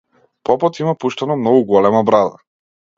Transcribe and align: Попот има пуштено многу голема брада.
Попот 0.49 0.79
има 0.85 0.95
пуштено 1.05 1.39
многу 1.45 1.63
голема 1.77 2.05
брада. 2.13 2.45